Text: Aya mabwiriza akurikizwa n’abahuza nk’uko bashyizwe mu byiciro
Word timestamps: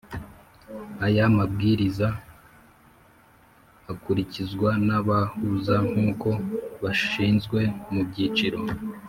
Aya 1.05 1.25
mabwiriza 1.37 2.07
akurikizwa 3.91 4.69
n’abahuza 4.87 5.75
nk’uko 5.89 6.29
bashyizwe 6.83 7.59
mu 7.93 8.01
byiciro 8.09 8.59